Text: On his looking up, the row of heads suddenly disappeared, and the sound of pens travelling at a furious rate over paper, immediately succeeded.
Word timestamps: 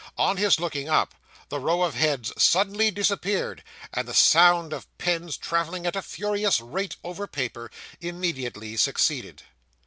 On 0.17 0.37
his 0.37 0.59
looking 0.59 0.89
up, 0.89 1.13
the 1.49 1.59
row 1.59 1.83
of 1.83 1.93
heads 1.93 2.33
suddenly 2.35 2.89
disappeared, 2.89 3.61
and 3.93 4.07
the 4.07 4.15
sound 4.15 4.73
of 4.73 4.87
pens 4.97 5.37
travelling 5.37 5.85
at 5.85 5.95
a 5.95 6.01
furious 6.01 6.59
rate 6.59 6.95
over 7.03 7.27
paper, 7.27 7.69
immediately 7.99 8.75
succeeded. 8.77 9.43